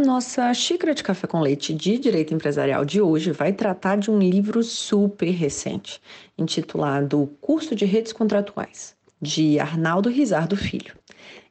[0.00, 4.18] Nossa xícara de café com leite de direito empresarial de hoje vai tratar de um
[4.18, 6.00] livro super recente,
[6.36, 10.94] intitulado Curso de Redes Contratuais, de Arnaldo Rizardo Filho.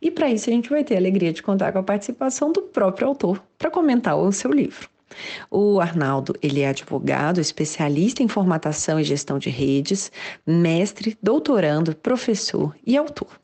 [0.01, 2.62] E para isso a gente vai ter a alegria de contar com a participação do
[2.62, 4.90] próprio autor para comentar o seu livro.
[5.50, 10.12] O Arnaldo, ele é advogado, especialista em formatação e gestão de redes,
[10.45, 13.40] mestre, doutorando, professor e autor.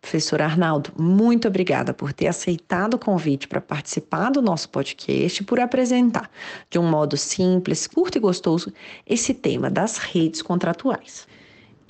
[0.00, 5.46] Professor Arnaldo, muito obrigada por ter aceitado o convite para participar do nosso podcast e
[5.46, 6.30] por apresentar,
[6.70, 8.72] de um modo simples, curto e gostoso,
[9.06, 11.26] esse tema das redes contratuais.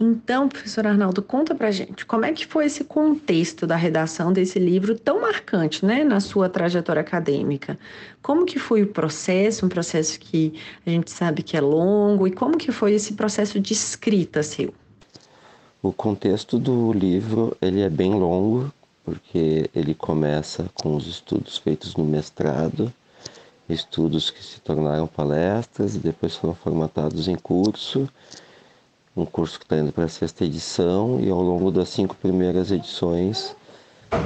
[0.00, 4.56] Então, professor Arnaldo, conta pra gente como é que foi esse contexto da redação desse
[4.56, 7.76] livro tão marcante, né, na sua trajetória acadêmica.
[8.22, 10.54] Como que foi o processo, um processo que
[10.86, 14.72] a gente sabe que é longo, e como que foi esse processo de escrita seu?
[15.80, 18.72] O contexto do livro ele é bem longo,
[19.04, 22.92] porque ele começa com os estudos feitos no mestrado,
[23.68, 28.08] estudos que se tornaram palestras e depois foram formatados em curso,
[29.16, 32.72] um curso que está indo para a sexta edição e ao longo das cinco primeiras
[32.72, 33.54] edições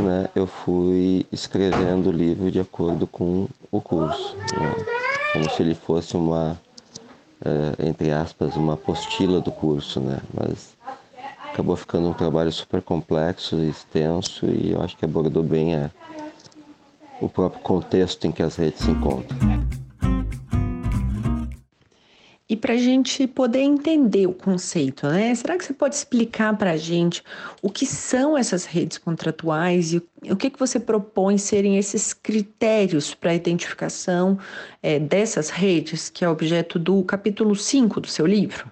[0.03, 4.75] né, eu fui escrevendo o livro de acordo com o curso, né,
[5.35, 6.59] como se ele fosse uma,
[7.45, 10.73] é, entre aspas, uma apostila do curso, né, mas
[11.53, 15.91] acabou ficando um trabalho super complexo e extenso e eu acho que abordou bem a,
[17.21, 19.37] o próprio contexto em que as redes se encontram.
[22.49, 25.35] E para a gente poder entender o conceito, né?
[25.35, 27.23] Será que você pode explicar para a gente
[27.63, 33.15] o que são essas redes contratuais e o que, que você propõe serem esses critérios
[33.15, 34.39] para a identificação
[34.83, 38.71] é, dessas redes, que é objeto do capítulo 5 do seu livro?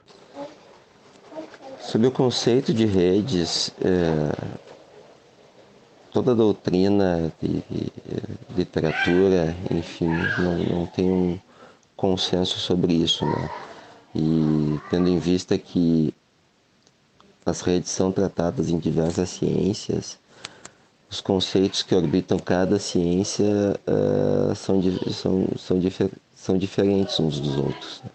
[1.91, 4.33] Sobre o conceito de redes, é,
[6.13, 7.93] toda doutrina de, de,
[8.57, 10.07] literatura, enfim,
[10.39, 11.37] não, não tem um
[11.97, 13.51] consenso sobre isso, né?
[14.15, 16.15] E tendo em vista que
[17.45, 20.17] as redes são tratadas em diversas ciências,
[21.11, 23.45] os conceitos que orbitam cada ciência
[23.85, 24.81] uh, são,
[25.13, 28.01] são, são, difer são diferentes uns dos outros.
[28.05, 28.11] Né?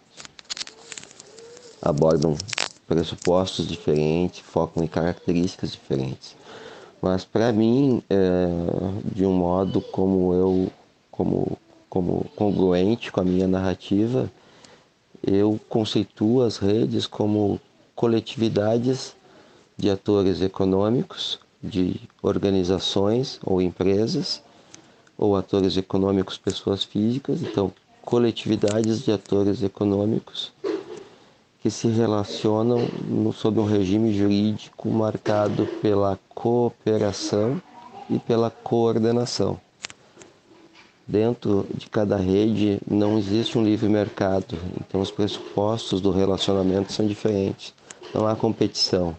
[1.82, 2.38] Abordam
[2.88, 6.36] pressupostos diferentes, focam em características diferentes.
[7.02, 8.48] Mas para mim, é,
[9.14, 10.72] de um modo como eu,
[11.12, 11.58] como,
[11.90, 14.32] como congruente com a minha narrativa,
[15.24, 17.60] eu conceituo as redes como
[17.96, 19.16] coletividades
[19.78, 24.42] de atores econômicos, de organizações ou empresas,
[25.18, 30.52] ou atores econômicos, pessoas físicas, então coletividades de atores econômicos
[31.66, 37.60] que se relacionam no, sob um regime jurídico marcado pela cooperação
[38.08, 39.60] e pela coordenação.
[41.08, 47.08] Dentro de cada rede não existe um livre mercado, então os pressupostos do relacionamento são
[47.08, 47.74] diferentes.
[48.14, 49.18] não há competição.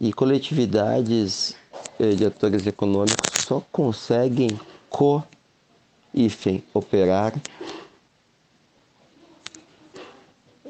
[0.00, 1.56] E coletividades
[1.98, 6.62] eh, de atores econômicos só conseguem co-hífen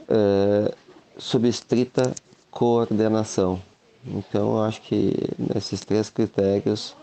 [0.09, 0.89] operar
[1.19, 2.15] sob estrita
[2.51, 3.61] coordenação.
[4.07, 6.95] Então, eu acho que nesses três critérios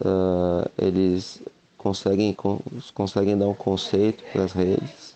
[0.00, 1.40] uh, eles
[1.78, 2.36] conseguem,
[2.92, 5.14] conseguem dar um conceito para as redes,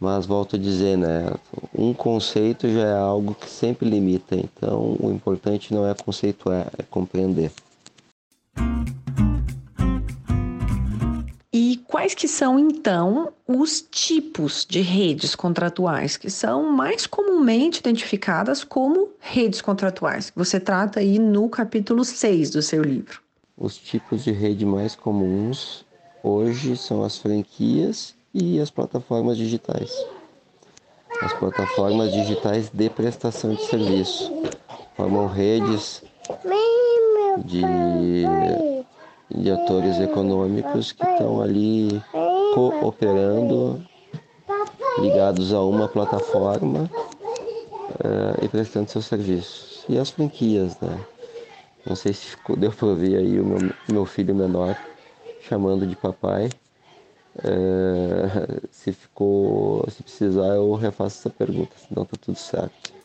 [0.00, 1.34] mas volto a dizer, né,
[1.76, 6.84] um conceito já é algo que sempre limita, então o importante não é conceituar, é
[6.84, 7.50] compreender.
[12.08, 19.10] Quais que são então os tipos de redes contratuais que são mais comumente identificadas como
[19.20, 23.20] redes contratuais, você trata aí no capítulo 6 do seu livro?
[23.58, 25.84] Os tipos de rede mais comuns
[26.22, 29.92] hoje são as franquias e as plataformas digitais.
[31.20, 34.32] As plataformas digitais de prestação de serviço
[34.96, 36.02] formam redes
[37.44, 37.62] de,
[39.30, 42.02] de atores econômicos que estão ali
[42.54, 43.82] cooperando,
[44.98, 49.84] ligados a uma plataforma uh, e prestando seus serviços.
[49.88, 50.98] E as franquias, né?
[51.86, 54.76] Não sei se ficou, deu para ouvir aí o meu, meu filho menor
[55.40, 56.50] chamando de papai.
[57.42, 62.97] É, se ficou, se precisar eu refaço essa pergunta, senão tá tudo certo.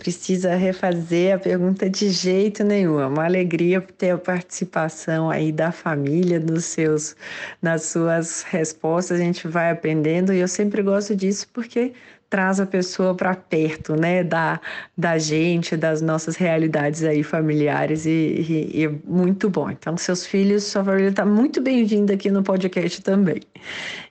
[0.00, 2.98] Precisa refazer a pergunta de jeito nenhum.
[2.98, 7.14] É uma alegria ter a participação aí da família nos seus,
[7.60, 9.20] nas suas respostas.
[9.20, 11.92] A gente vai aprendendo e eu sempre gosto disso porque
[12.30, 14.58] traz a pessoa para perto, né, da,
[14.96, 19.68] da gente, das nossas realidades aí familiares e, e, e é muito bom.
[19.68, 23.42] Então, seus filhos, sua família está muito bem-vinda aqui no podcast também.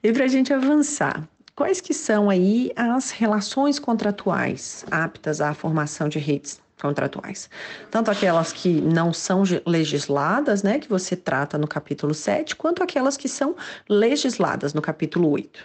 [0.04, 1.28] E para a gente avançar,
[1.60, 7.50] quais que são aí as relações contratuais aptas à formação de redes contratuais.
[7.92, 13.18] Tanto aquelas que não são legisladas, né, que você trata no capítulo 7, quanto aquelas
[13.18, 13.58] que são
[13.90, 15.60] legisladas no capítulo 8.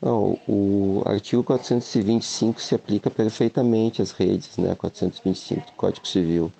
[0.00, 4.74] Não, o artigo 425 se aplica perfeitamente às redes, né?
[4.74, 6.50] 425 do Código Civil.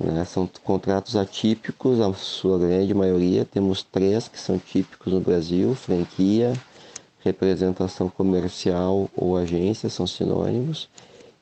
[0.00, 0.24] Né?
[0.24, 3.44] São contratos atípicos, a sua grande maioria.
[3.44, 6.52] Temos três que são típicos no Brasil: franquia,
[7.24, 10.88] representação comercial ou agência, são sinônimos,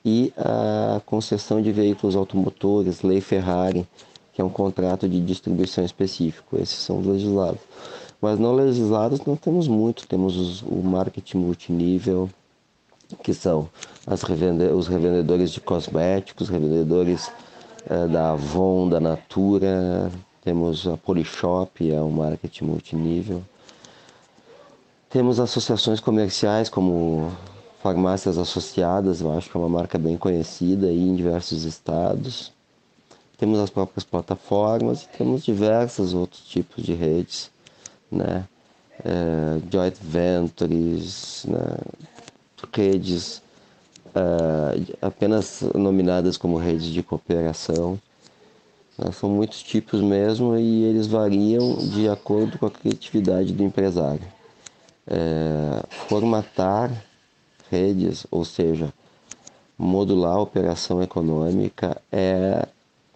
[0.04, 3.86] e a concessão de veículos automotores, Lei Ferrari,
[4.32, 6.56] que é um contrato de distribuição específico.
[6.56, 7.60] Esses são os legislados.
[8.20, 12.28] Mas não legislados não temos muito, temos os, o marketing multinível,
[13.22, 13.68] que são
[14.26, 17.30] revende os revendedores de cosméticos, revendedores
[17.88, 20.10] é, da Avon, da Natura,
[20.42, 23.42] temos a Polishop, é um marketing multinível.
[25.10, 27.32] Temos associações comerciais como
[27.82, 32.52] farmácias associadas, eu acho que é uma marca bem conhecida aí em diversos estados.
[33.38, 37.50] Temos as próprias plataformas e temos diversos outros tipos de redes
[38.10, 38.44] né?
[39.04, 41.76] É, joint ventures, né?
[42.74, 43.40] redes
[44.14, 47.98] é, apenas nominadas como redes de cooperação.
[48.96, 49.12] Né?
[49.12, 54.37] São muitos tipos mesmo e eles variam de acordo com a criatividade do empresário.
[55.10, 56.92] É, formatar
[57.70, 58.92] redes, ou seja,
[59.78, 62.66] modular a operação econômica é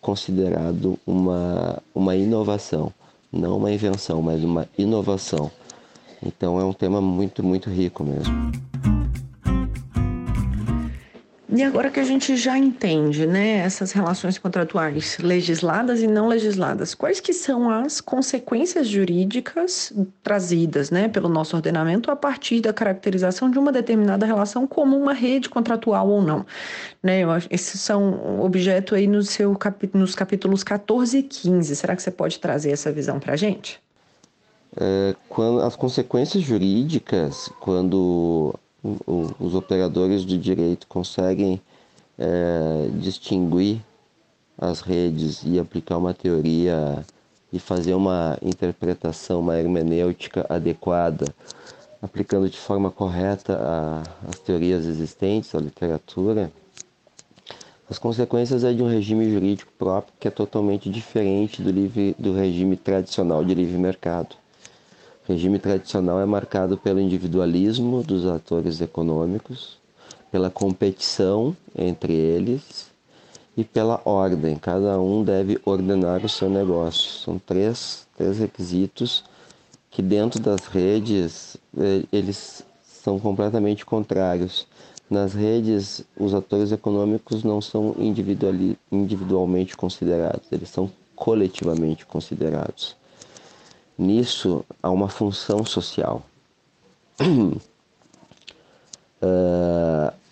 [0.01, 2.93] considerado uma, uma inovação
[3.33, 5.51] não uma invenção, mas uma inovação.
[6.23, 8.53] Então é um tema muito, muito rico mesmo.
[11.55, 16.95] E agora que a gente já entende, né, essas relações contratuais legisladas e não legisladas,
[16.95, 19.93] quais que são as consequências jurídicas
[20.23, 25.13] trazidas, né, pelo nosso ordenamento a partir da caracterização de uma determinada relação como uma
[25.13, 26.47] rede contratual ou não?
[27.03, 29.55] Né, esses são objeto aí no seu
[29.93, 31.77] nos capítulos 14 e 15.
[31.77, 33.79] Será que você pode trazer essa visão para a gente?
[34.75, 41.61] É, quando as consequências jurídicas, quando os operadores do direito conseguem
[42.19, 43.81] é, distinguir
[44.59, 47.05] as redes e aplicar uma teoria
[47.53, 51.27] e fazer uma interpretação, uma hermenêutica adequada,
[52.01, 56.51] aplicando de forma correta a, as teorias existentes, a literatura,
[57.93, 62.33] as consequências é de um regime jurídico próprio que é totalmente diferente do, livre, do
[62.33, 64.35] regime tradicional de livre mercado.
[65.33, 69.79] Regime tradicional é marcado pelo individualismo dos atores econômicos,
[70.31, 72.91] pela competição entre eles
[73.57, 74.57] e pela ordem.
[74.57, 77.11] Cada um deve ordenar o seu negócio.
[77.13, 79.25] São três, três requisitos
[79.91, 84.67] que dentro das redes eh, eles são completamente contrários.
[85.09, 87.97] Nas redes, os atores econômicos não são
[88.91, 93.01] individualmente considerados, eles são coletivamente considerados.
[94.03, 96.23] Nisso há uma função social.
[97.21, 97.61] uh,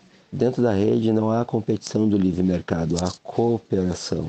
[0.33, 4.29] dentro da rede não há competição do livre mercado, há cooperação.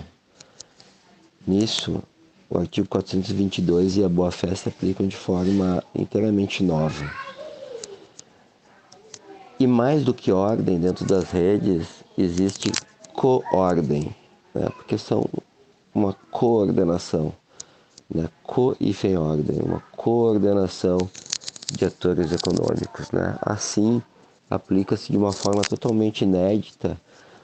[1.45, 2.03] Nisso,
[2.47, 7.11] o artigo 422 e a boa-fé se aplicam de forma inteiramente nova.
[9.59, 12.71] E mais do que ordem dentro das redes, existe
[13.13, 14.15] coordem,
[14.53, 14.69] né?
[14.75, 15.27] porque são
[15.95, 17.33] uma coordenação,
[18.43, 20.97] co e em ordem, uma coordenação
[21.71, 23.11] de atores econômicos.
[23.11, 23.37] Né?
[23.41, 24.01] Assim,
[24.49, 26.97] aplica-se de uma forma totalmente inédita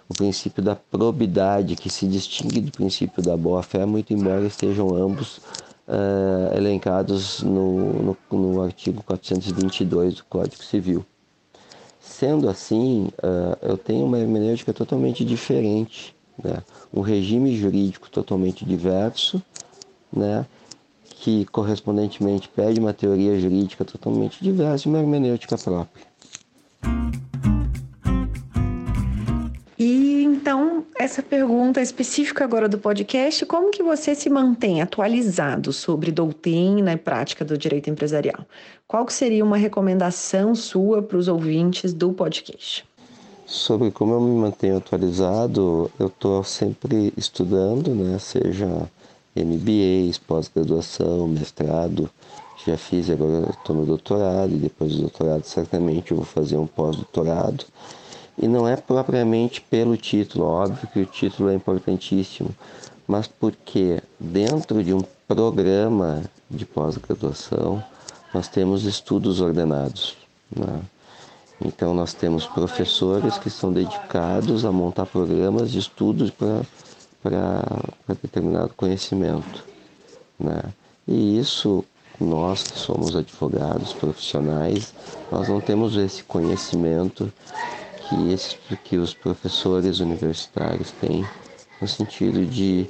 [0.09, 5.39] o princípio da probidade, que se distingue do princípio da boa-fé, muito embora estejam ambos
[5.87, 11.05] uh, elencados no, no, no, artigo 422 do Código Civil.
[11.99, 16.63] Sendo assim, uh, eu tenho uma hermenêutica totalmente diferente, né?
[16.93, 19.41] um regime jurídico totalmente diverso,
[20.11, 20.45] né?
[21.27, 26.07] Que correspondentemente pede uma teoria jurídica totalmente diversa e uma hermenêutica própria.
[29.77, 36.93] Então, essa pergunta específica agora do podcast, como que você se mantém atualizado sobre doutrina
[36.93, 38.45] e prática do direito empresarial?
[38.87, 42.85] Qual que seria uma recomendação sua para os ouvintes do podcast?
[43.45, 48.17] Sobre como eu me mantenho atualizado, eu estou sempre estudando, né?
[48.17, 48.89] Seja
[49.43, 52.09] MBA, pós-graduação, mestrado,
[52.65, 56.67] já fiz, agora estou no doutorado, e depois do doutorado certamente eu vou fazer um
[56.67, 57.65] pós-doutorado.
[58.37, 62.49] E não é propriamente pelo título, óbvio que o título é importantíssimo,
[63.07, 67.83] mas porque dentro de um programa de pós-graduação
[68.33, 70.15] nós temos estudos ordenados.
[70.55, 70.81] Né?
[71.63, 76.61] Então nós temos professores que são dedicados a montar programas de estudos para
[78.21, 79.63] determinado conhecimento.
[80.39, 80.61] Né?
[81.07, 81.83] E isso,
[82.19, 84.93] nós que somos advogados profissionais,
[85.31, 87.31] nós não temos esse conhecimento
[88.07, 91.25] que, que os professores universitários têm
[91.81, 92.89] no sentido de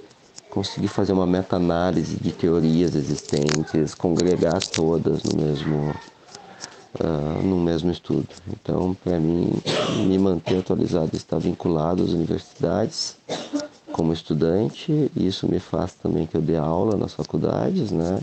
[0.49, 5.93] conseguir fazer uma meta-análise de teorias existentes, congregar todas no mesmo,
[6.99, 8.29] uh, no mesmo estudo.
[8.47, 9.51] Então, para mim,
[10.07, 13.16] me manter atualizado está vinculado às universidades
[13.97, 18.19] como estudante, isso me faz também que eu dê aula nas faculdades, né,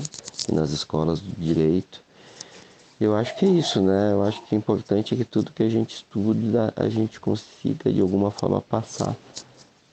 [0.48, 2.00] e nas escolas de direito.
[3.00, 4.12] Eu acho que é isso, né?
[4.12, 7.92] Eu acho que o importante é que tudo que a gente estuda, a gente consiga
[7.92, 9.16] de alguma forma passar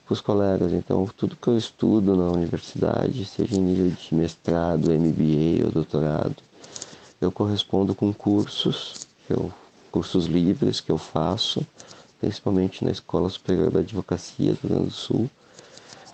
[0.05, 0.71] para os colegas.
[0.71, 6.35] Então, tudo que eu estudo na universidade, seja em nível de mestrado, MBA ou doutorado,
[7.19, 9.51] eu correspondo com cursos, eu,
[9.91, 11.65] cursos livres que eu faço,
[12.19, 15.29] principalmente na Escola Superior da Advocacia do Rio Grande do Sul,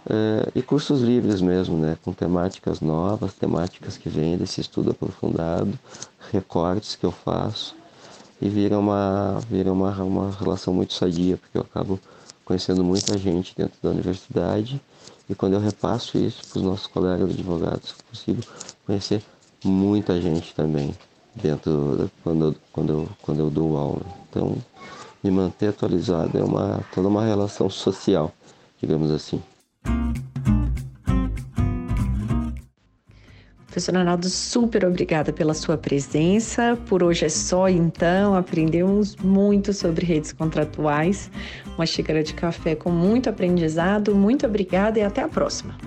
[0.09, 5.77] Uh, e cursos livres mesmo, né, com temáticas novas, temáticas que vêm desse estudo aprofundado,
[6.31, 7.75] recortes que eu faço
[8.41, 11.99] e vira uma vira uma, uma relação muito sadia, porque eu acabo
[12.45, 14.79] conhecendo muita gente dentro da universidade
[15.29, 18.41] e quando eu repasso isso para os nossos colegas advogados, consigo
[18.85, 19.21] conhecer
[19.61, 20.95] muita gente também
[21.35, 24.05] dentro quando quando eu, quando eu dou aula.
[24.29, 24.55] Então,
[25.21, 28.31] me manter atualizado é uma toda uma relação social,
[28.79, 29.43] digamos assim.
[33.77, 36.75] Professor Arnaldo, super obrigada pela sua presença.
[36.87, 38.33] Por hoje é só, então.
[38.33, 41.29] Aprendemos muito sobre redes contratuais.
[41.75, 44.15] Uma xícara de café com muito aprendizado.
[44.15, 45.77] Muito obrigada e até a próxima.